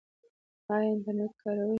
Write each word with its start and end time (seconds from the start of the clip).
ایا 0.71 0.85
انټرنیټ 0.93 1.31
کاروئ؟ 1.41 1.69